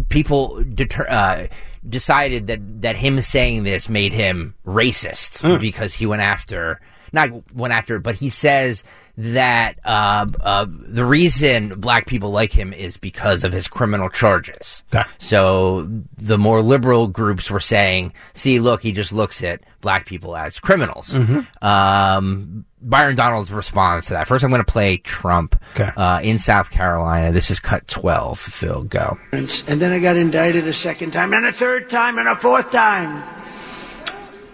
[0.08, 1.46] people deter- uh,
[1.86, 6.80] decided that that him saying this made him racist because he went after
[7.12, 8.84] not went after, but he says
[9.18, 14.82] that uh, uh, the reason black people like him is because of his criminal charges.
[14.94, 15.06] Okay.
[15.18, 20.34] So the more liberal groups were saying, "See, look, he just looks at black people
[20.34, 21.14] as criminals."
[21.60, 24.26] Um, Byron Donalds' response to that.
[24.26, 25.90] First, I'm going to play Trump Okay.
[25.96, 27.30] uh, in South Carolina.
[27.32, 28.38] This is cut 12.
[28.40, 29.18] Phil, go.
[29.32, 32.72] And then I got indicted a second time, and a third time, and a fourth
[32.72, 33.22] time.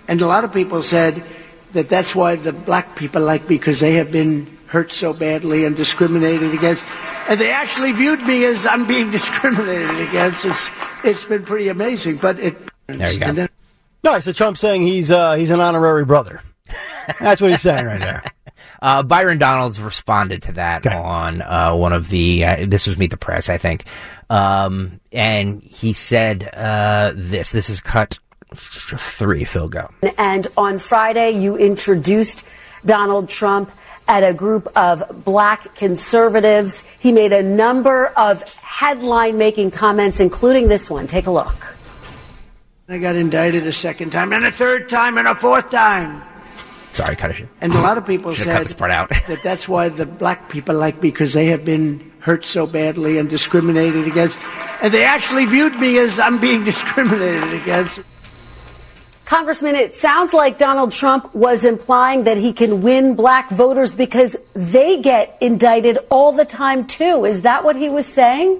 [0.08, 1.22] And a lot of people said
[1.72, 5.64] that that's why the black people like me, because they have been hurt so badly
[5.64, 6.84] and discriminated against.
[7.28, 10.44] And they actually viewed me as I'm being discriminated against.
[10.44, 10.70] It's,
[11.04, 12.16] it's been pretty amazing.
[12.16, 12.56] But it.
[12.86, 13.26] There you go.
[13.26, 13.48] And then
[14.02, 16.42] No, so Trump's saying he's uh, he's an honorary brother.
[17.20, 18.22] That's what he's saying right there.
[18.80, 20.94] Uh, Byron Donalds responded to that Okay.
[20.96, 22.44] on uh, one of the.
[22.44, 23.82] Uh, this was Meet the Press, I think,
[24.30, 27.50] um, and he said uh, this.
[27.50, 28.20] This is cut
[28.56, 29.44] three.
[29.44, 29.90] Phil, go.
[30.16, 32.44] And on Friday, you introduced
[32.84, 33.70] Donald Trump
[34.06, 36.82] at a group of black conservatives.
[36.98, 41.06] He made a number of headline making comments, including this one.
[41.06, 41.76] Take a look.
[42.88, 46.22] I got indicted a second time, and a third time, and a fourth time.
[46.94, 47.48] Sorry, cut it.
[47.60, 49.10] And a lot of people Should've said this part out.
[49.28, 53.18] that that's why the black people like me because they have been hurt so badly
[53.18, 54.38] and discriminated against.
[54.82, 58.00] And they actually viewed me as I'm being discriminated against.
[59.28, 64.34] Congressman, it sounds like Donald Trump was implying that he can win black voters because
[64.54, 67.26] they get indicted all the time, too.
[67.26, 68.58] Is that what he was saying?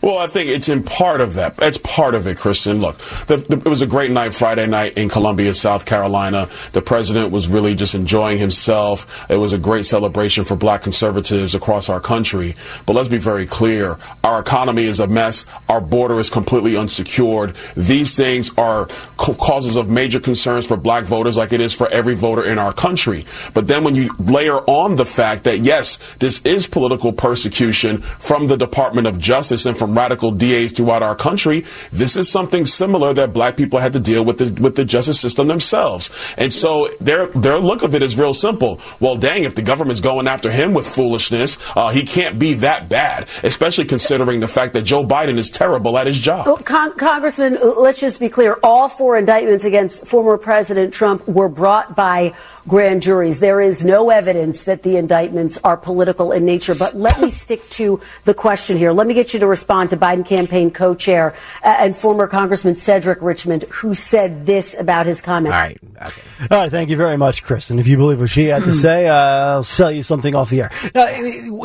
[0.00, 1.54] Well, I think it's in part of that.
[1.60, 2.80] It's part of it, Kristen.
[2.80, 6.48] Look, the, the, it was a great night Friday night in Columbia, South Carolina.
[6.72, 9.06] The president was really just enjoying himself.
[9.30, 12.54] It was a great celebration for black conservatives across our country.
[12.84, 13.98] But let's be very clear.
[14.24, 15.44] Our economy is a mess.
[15.68, 17.56] Our border is completely unsecured.
[17.76, 22.14] These things are causes of major concerns for black voters like it is for every
[22.14, 23.24] voter in our country.
[23.54, 28.46] But then when you layer on the fact that yes, this is political persecution from
[28.46, 33.14] the Department of Justice and from radical DAs throughout our country, this is something similar
[33.14, 36.10] that black people had to deal with the, with the justice system themselves.
[36.36, 38.80] And so their their look of it is real simple.
[39.00, 42.88] Well, dang, if the government's going after him with foolishness, uh, he can't be that
[42.88, 46.46] bad, especially considering the fact that Joe Biden is terrible at his job.
[46.46, 48.58] Well, Con- Congressman, let's just be clear.
[48.62, 52.34] All four indictments against former President Trump were brought by
[52.66, 53.40] grand juries.
[53.40, 56.74] There is no evidence that the indictments are political in nature.
[56.74, 58.92] But let me stick to the question here.
[58.92, 63.20] Let me get you to respond to Biden campaign co-chair uh, and former Congressman Cedric
[63.20, 65.54] Richmond, who said this about his comment.
[65.54, 65.78] All right.
[66.02, 66.22] Okay.
[66.50, 67.78] All right, thank you very much, Kristen.
[67.78, 70.62] If you believe what she had to say, uh, I'll sell you something off the
[70.62, 70.70] air.
[70.94, 71.06] Now,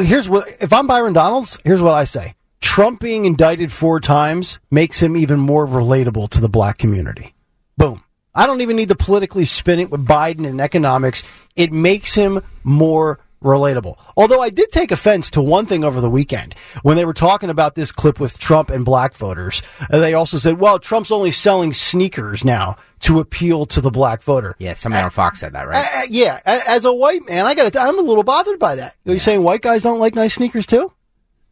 [0.02, 2.36] here's what if I'm Byron Donalds, here's what I say.
[2.62, 7.34] Trump being indicted four times makes him even more relatable to the black community.
[7.78, 8.04] Boom.
[8.34, 11.24] I don't even need to politically spin it with Biden and economics.
[11.56, 13.96] It makes him more relatable.
[14.16, 17.50] Although I did take offense to one thing over the weekend when they were talking
[17.50, 19.62] about this clip with Trump and black voters.
[19.90, 24.22] uh, They also said, well, Trump's only selling sneakers now to appeal to the black
[24.22, 24.56] voter.
[24.60, 25.86] Yeah, somebody on Fox said that, right?
[25.94, 28.96] Uh, uh, yeah, as a white man, I got I'm a little bothered by that.
[29.08, 30.92] Are you saying white guys don't like nice sneakers too?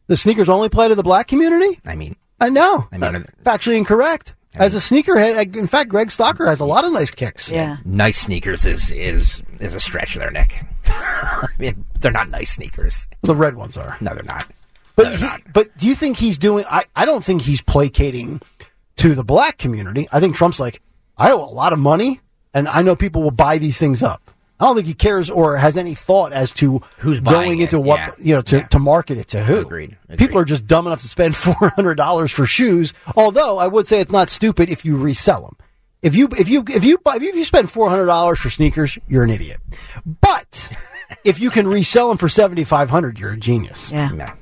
[0.06, 1.80] The sneakers only play to the black community?
[1.86, 2.86] I mean, I know.
[2.92, 4.34] I mean, Uh, factually incorrect.
[4.56, 7.52] As a sneakerhead, uh, in fact, Greg Stalker has a lot of nice kicks.
[7.52, 7.76] Yeah.
[7.84, 10.64] nice sneakers is is is a stretch there, Nick.
[11.42, 13.06] I mean, they're not nice sneakers.
[13.22, 13.96] The red ones are.
[14.00, 14.46] No, they're not.
[14.96, 16.64] But he, but do you think he's doing?
[16.68, 18.40] I, I don't think he's placating
[18.96, 20.08] to the black community.
[20.12, 20.82] I think Trump's like,
[21.16, 22.20] I owe a lot of money,
[22.52, 24.30] and I know people will buy these things up.
[24.58, 27.82] I don't think he cares or has any thought as to Who's going into it,
[27.82, 28.10] what yeah.
[28.18, 29.60] you know to, to market it to who.
[29.60, 32.92] Agreed, People are just dumb enough to spend four hundred dollars for shoes.
[33.16, 35.56] Although I would say it's not stupid if you resell them.
[36.02, 38.98] If you if you if you buy, if you spend four hundred dollars for sneakers,
[39.08, 39.60] you're an idiot.
[40.04, 40.68] But
[41.24, 43.90] if you can resell them for seventy five hundred, you're a genius.
[43.90, 44.34] Yeah.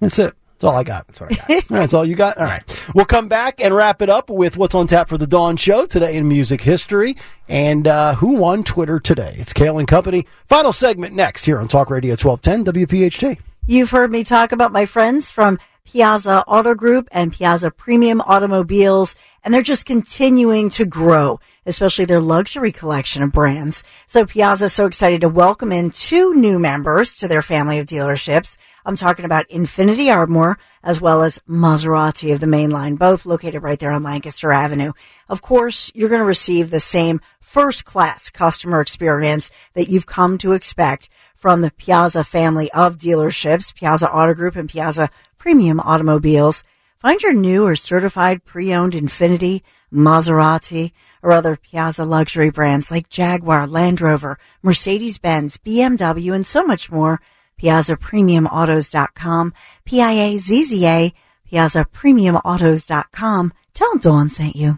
[0.00, 0.34] That's it.
[0.54, 1.06] That's all I got.
[1.06, 1.64] That's what I got.
[1.68, 2.38] That's all you got?
[2.38, 2.62] All right.
[2.94, 5.86] We'll come back and wrap it up with what's on tap for the Dawn Show
[5.86, 7.16] today in music history
[7.48, 9.34] and uh, who won Twitter today.
[9.38, 10.26] It's Kayal and Company.
[10.46, 13.38] Final segment next here on Talk Radio 1210 WPHT.
[13.66, 19.14] You've heard me talk about my friends from Piazza Auto Group and Piazza Premium Automobiles,
[19.42, 23.82] and they're just continuing to grow, especially their luxury collection of brands.
[24.06, 27.86] So Piazza is so excited to welcome in two new members to their family of
[27.86, 28.56] dealerships.
[28.86, 33.62] I'm talking about Infiniti Ardmore as well as Maserati of the main line, both located
[33.62, 34.92] right there on Lancaster Avenue.
[35.28, 40.38] Of course, you're going to receive the same first class customer experience that you've come
[40.38, 46.64] to expect from the Piazza family of dealerships, Piazza Auto Group and Piazza Premium Automobiles.
[46.98, 49.60] Find your new or certified pre-owned Infiniti,
[49.92, 50.92] Maserati,
[51.24, 57.20] or other Piazza luxury brands like Jaguar, Land Rover, Mercedes-Benz, BMW, and so much more.
[57.60, 59.54] PiazzaPremiumAutos.com,
[59.86, 61.14] P-I-A-Z-Z-A,
[61.50, 63.52] PiazzaPremiumAutos.com.
[63.72, 64.76] Tell Dawn sent you.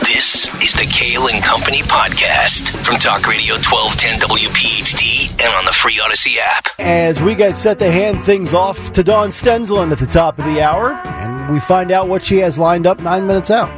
[0.00, 5.72] This is the Kayal and Company podcast from Talk Radio 1210 WPHT and on the
[5.72, 6.68] free Audacy app.
[6.78, 10.44] As we get set to hand things off to Dawn Stensland at the top of
[10.44, 13.70] the hour, and we find out what she has lined up nine minutes out.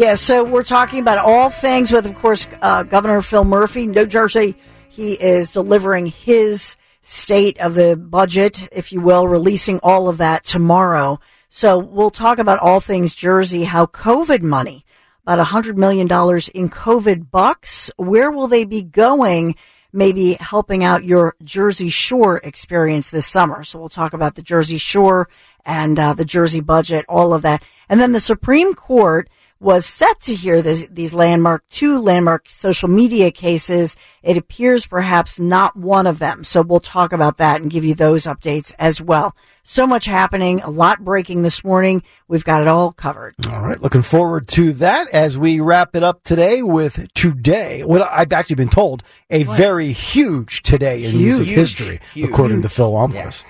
[0.00, 4.06] Yeah, so we're talking about all things with, of course, uh, Governor Phil Murphy, New
[4.06, 4.56] Jersey.
[4.88, 10.42] He is delivering his state of the budget, if you will, releasing all of that
[10.42, 11.20] tomorrow.
[11.50, 14.86] So we'll talk about all things Jersey, how COVID money,
[15.26, 19.54] about $100 million in COVID bucks, where will they be going?
[19.92, 23.64] Maybe helping out your Jersey Shore experience this summer.
[23.64, 25.28] So we'll talk about the Jersey Shore
[25.66, 27.62] and uh, the Jersey budget, all of that.
[27.86, 29.28] And then the Supreme Court
[29.60, 33.94] was set to hear this, these landmark, two landmark social media cases.
[34.22, 36.44] It appears perhaps not one of them.
[36.44, 39.36] So we'll talk about that and give you those updates as well.
[39.62, 42.02] So much happening, a lot breaking this morning.
[42.26, 43.34] We've got it all covered.
[43.46, 47.84] All right, looking forward to that as we wrap it up today with today.
[47.84, 51.56] What I've actually been told a very huge today in music Huge.
[51.58, 52.30] history, Huge.
[52.30, 53.44] according to Phil Lomquist.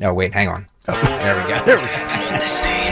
[0.00, 0.66] Oh wait, hang on.
[0.88, 0.92] Oh.
[1.02, 1.64] There we go.
[1.66, 2.83] There we go.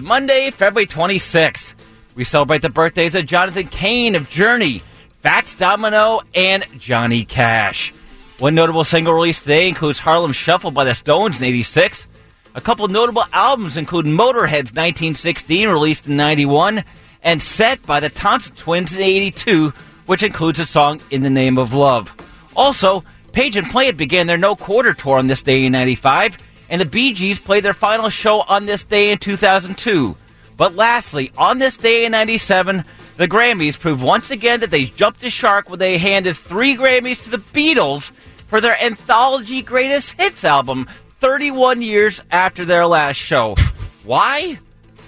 [0.00, 1.74] Monday, February 26th,
[2.14, 4.82] we celebrate the birthdays of Jonathan Cain of Journey,
[5.20, 7.92] Fats Domino, and Johnny Cash.
[8.38, 12.06] One notable single released today includes Harlem Shuffle by the Stones in 86.
[12.54, 16.84] A couple notable albums include Motorhead's 1916, released in 91,
[17.22, 19.72] and Set by the Thompson Twins in 82,
[20.06, 22.14] which includes the song In the Name of Love.
[22.54, 26.38] Also, Page and Plant began their no quarter tour on this day in 95,
[26.68, 30.16] and the Bee Gees played their final show on this day in 2002.
[30.56, 32.84] But lastly, on this day in 97,
[33.16, 37.22] the Grammys proved once again that they jumped the shark when they handed three Grammys
[37.24, 38.10] to the Beatles
[38.48, 40.88] for their anthology greatest hits album
[41.18, 43.56] 31 years after their last show.
[44.04, 44.58] Why?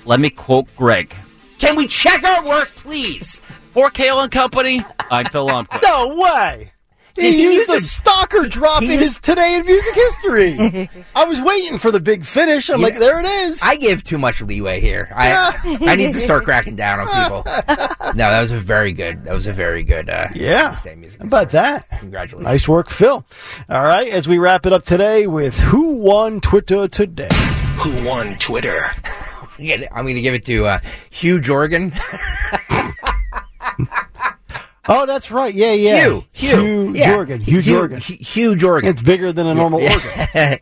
[0.04, 1.14] Let me quote Greg.
[1.58, 3.40] Can we check our work, please?
[3.70, 5.82] For Kayal and Company, I'm Phil Lomquist.
[5.82, 6.72] No way!
[7.16, 10.90] He, Did he used a a- stalker drop he in his today in music history.
[11.14, 12.68] I was waiting for the big finish.
[12.68, 13.60] I'm You like, know, there it is.
[13.62, 15.10] I give too much leeway here.
[15.14, 17.44] I I need to start cracking down on people.
[18.14, 19.24] No, that was a very good.
[19.24, 20.08] That was a very good.
[20.08, 20.70] Uh, yeah.
[20.70, 21.20] this day in music.
[21.20, 21.88] How about that?
[21.98, 22.44] Congratulations.
[22.44, 23.26] Nice work, Phil.
[23.68, 27.28] All right, as we wrap it up today with Who Won Twitter Today?
[27.78, 28.80] Who won Twitter?
[29.58, 31.90] Yeah, I'm going to give it to uh, Hugh Jorgen.
[34.88, 35.52] Oh, that's right.
[35.52, 36.04] Yeah, yeah.
[36.04, 37.14] Hugh, Hugh, Hugh Yeah.
[37.14, 37.40] Jorgen.
[37.40, 37.98] Hugh, Jorgen.
[37.98, 38.84] Hugh, Hugh Jorgen.
[38.84, 40.58] It's bigger than a normal organ.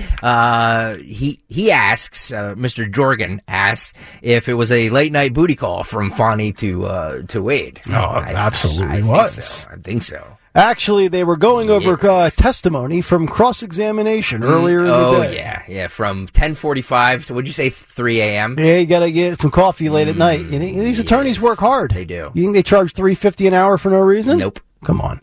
[0.22, 2.90] uh, he he asks, uh, Mr.
[2.90, 7.42] Jorgen asks if it was a late night booty call from Fani to uh, to
[7.42, 7.80] Wade.
[7.88, 9.34] Oh, absolutely I, I was.
[9.36, 9.70] Think so.
[9.70, 10.38] I think so.
[10.54, 15.34] Actually, they were going over uh, testimony from cross examination earlier in the oh day.
[15.36, 15.88] yeah, yeah.
[15.88, 18.56] From 10:45 to what'd you say 3 a.m.
[18.58, 20.40] Yeah, you got to get some coffee late at night.
[20.40, 21.92] You know, these attorneys work hard.
[21.92, 22.30] They do.
[22.34, 24.36] You think they charge three fifty an hour for no reason?
[24.36, 24.60] Nope.
[24.84, 25.22] Come on.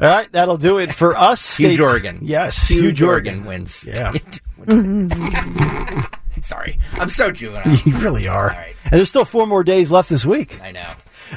[0.00, 1.56] All right, that'll do it for us.
[1.58, 2.18] Hugh Stay- Jorgen.
[2.22, 3.42] Yes, Hugh, Hugh Jorgen.
[3.42, 3.46] Jorgen.
[3.46, 3.84] wins.
[3.86, 4.12] Yeah.
[6.42, 7.76] Sorry, I'm so juvenile.
[7.84, 8.50] You really are.
[8.50, 8.74] All right.
[8.84, 10.60] And there's still four more days left this week.
[10.62, 10.90] I know.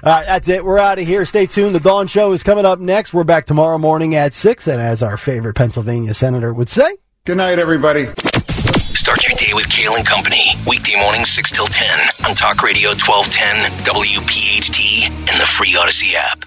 [0.03, 0.63] Uh, that's it.
[0.63, 1.25] We're out of here.
[1.25, 1.75] Stay tuned.
[1.75, 3.13] The Dawn Show is coming up next.
[3.13, 4.67] We're back tomorrow morning at 6.
[4.67, 8.05] And as our favorite Pennsylvania senator would say, Good night, everybody.
[8.05, 10.41] Start your day with Kayal and Company.
[10.67, 16.46] Weekday mornings 6 till 10 on Talk Radio 1210, WPHT, and the free Audacy app.